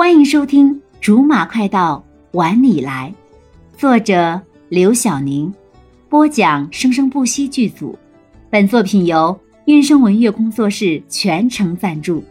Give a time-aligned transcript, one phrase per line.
[0.00, 2.02] 欢迎收听《竹马快到
[2.32, 3.14] 碗里来》，
[3.78, 5.52] 作者刘晓宁，
[6.08, 7.98] 播讲生生不息剧组。
[8.48, 12.24] 本作品由韵声文乐工作室全程赞助。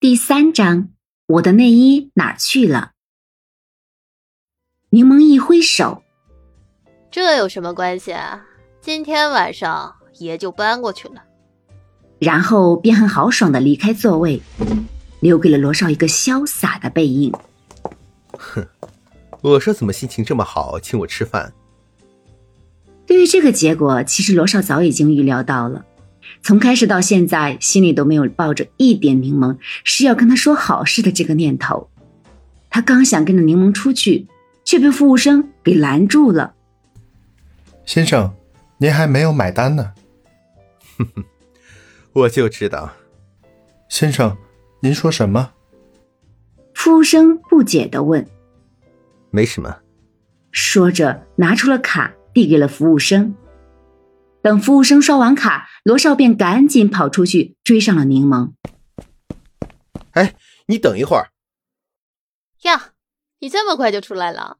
[0.00, 0.88] 第三章，
[1.26, 2.92] 我的内衣哪儿去了？
[4.88, 6.02] 柠檬一挥手，
[7.10, 8.46] 这有什么关系啊？
[8.80, 11.22] 今天晚上爷就搬过去了。
[12.24, 14.40] 然后便很豪爽的离开座位，
[15.20, 17.30] 留给了罗少一个潇洒的背影。
[18.32, 18.66] 哼，
[19.42, 21.52] 我说怎么心情这么好，请我吃饭？
[23.06, 25.84] 对于这个结果，其实罗少早已经预料到了。
[26.42, 31.90] 从开始到现在，心里都没有抱着一点柠檬是要跟他说好事的这个念头。
[32.70, 34.26] 他刚想跟着柠檬出去，
[34.64, 36.54] 却被服务生给拦住了。
[37.84, 38.32] 先生，
[38.78, 39.92] 您还没有买单呢。
[40.96, 41.24] 哼哼。
[42.14, 42.92] 我就知道，
[43.88, 44.36] 先生，
[44.80, 45.52] 您说什么？
[46.72, 48.24] 服务生不解的问。
[49.30, 49.80] 没什么。
[50.52, 53.34] 说着，拿出了卡，递给了服务生。
[54.42, 58.52] 等服务生刷完卡，罗少便赶紧跑出去追上了柠檬。
[60.12, 60.36] 哎，
[60.66, 61.30] 你等一会儿。
[62.62, 62.92] 呀，
[63.40, 64.58] 你这么快就出来了？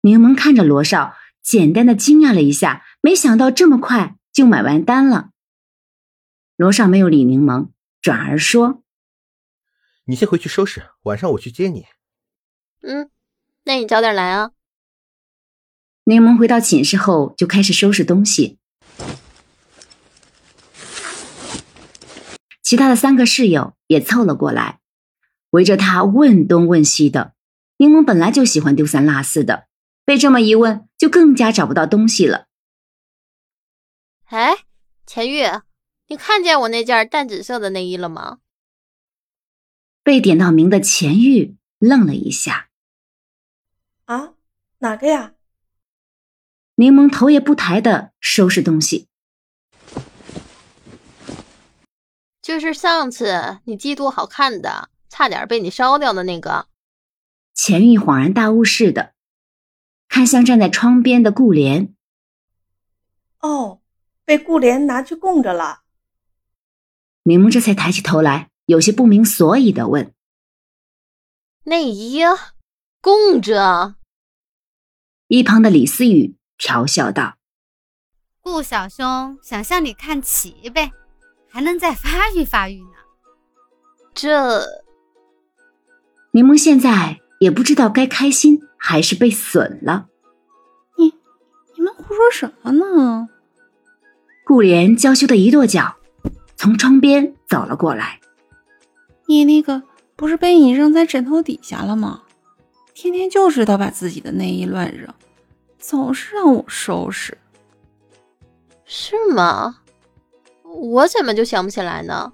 [0.00, 5.29] 柠檬看着罗少，简单的惊讶了一下，没想到这么快就买完单了。
[6.60, 7.70] 罗少没有理柠檬，
[8.02, 8.82] 转而说
[10.04, 11.86] ：“你先回去收拾，晚上我去接你。
[12.84, 13.10] ”“嗯，
[13.64, 14.50] 那你早点来啊。”
[16.04, 18.58] 柠檬回到寝室后就开始收拾东西，
[22.62, 24.80] 其他的三个室友也凑了过来，
[25.52, 27.32] 围着他问东问西的。
[27.78, 29.66] 柠檬本来就喜欢丢三落四的，
[30.04, 32.48] 被这么一问，就更加找不到东西了。
[34.26, 34.56] 哎，
[35.06, 35.40] 钱玉。
[36.10, 38.40] 你看见我那件淡紫色的内衣了吗？
[40.02, 42.68] 被点到名的钱玉愣了一下。
[44.06, 44.34] 啊，
[44.78, 45.34] 哪个呀？
[46.74, 49.06] 柠檬头也不抬的收拾东西。
[52.42, 56.66] 就是上次你嫉妒好看的，差点被你烧掉的那个。
[57.54, 59.14] 钱玉恍然大悟似的，
[60.08, 61.94] 看向站在窗边的顾莲。
[63.38, 63.80] 哦，
[64.24, 65.82] 被顾莲拿去供着了。
[67.24, 70.14] 柠檬这才抬起头来，有些不明所以的问
[71.64, 72.22] ：“内衣
[73.00, 73.96] 供着？”
[75.28, 77.36] 一旁的李思雨调笑道
[78.40, 80.90] ：“顾小兄想向你看齐呗，
[81.48, 82.96] 还能再发育发育呢。”
[84.14, 84.64] 这
[86.32, 90.08] 柠檬现在也不知道该开心还是被损了。
[90.96, 91.12] 你
[91.76, 93.28] 你们胡说什么呢？
[94.44, 95.99] 顾莲娇羞的一跺脚。
[96.60, 98.20] 从窗边走了过来，
[99.24, 99.82] 你那个
[100.14, 102.20] 不是被你扔在枕头底下了吗？
[102.92, 105.08] 天天就知道把自己的内衣乱扔，
[105.78, 107.38] 总是让我收拾，
[108.84, 109.78] 是吗？
[110.64, 112.30] 我怎么就想不起来呢？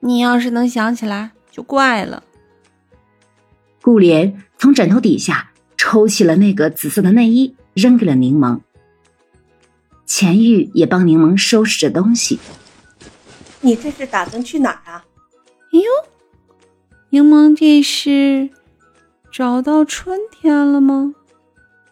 [0.00, 2.24] 你要是能想起来就怪了。
[3.82, 8.60] 顾莲从枕头底下抽起了那个紫色的内衣，扔给了柠檬。
[10.06, 12.40] 钱玉也帮柠檬收拾着东西。
[13.66, 15.04] 你这是打算去哪儿啊？
[15.72, 15.90] 哎呦，
[17.10, 18.48] 柠檬这是
[19.32, 21.12] 找到春天了吗？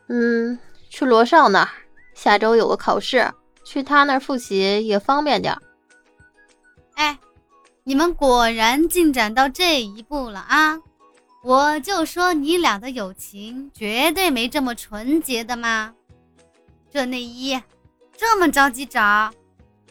[0.06, 0.56] 嗯，
[0.88, 1.68] 去罗少那儿，
[2.14, 3.28] 下周有个考试，
[3.64, 5.60] 去他那儿复习也方便点儿。
[6.94, 7.18] 哎，
[7.82, 10.78] 你们果然进展到这一步了啊！
[11.42, 15.92] 我就说你俩的友情绝对没这么纯洁的嘛？
[16.92, 17.60] 这内衣
[18.16, 19.32] 这么着急找？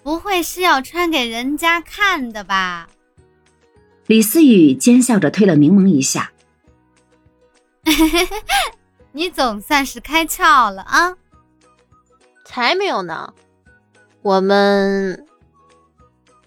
[0.03, 2.89] 不会是要穿给人家看的吧？
[4.05, 6.33] 李思雨奸笑着推了柠檬一下。
[9.13, 11.15] 你总算是开窍了啊！
[12.43, 13.33] 才没有呢。
[14.21, 15.25] 我们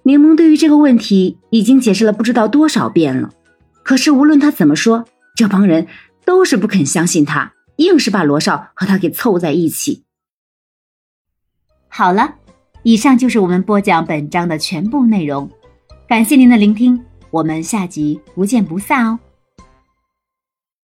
[0.02, 3.30] 柠檬对于这个问题已经解释了不知道多少遍了，
[3.82, 5.88] 可是无论他怎么说，这帮人
[6.24, 10.04] 都是不肯相信他，硬是把罗少和他给凑在一起。
[11.88, 12.36] 好了。
[12.86, 15.50] 以上就是我们播讲本章的全部内容，
[16.06, 19.18] 感谢您的聆听，我们下集不见不散哦。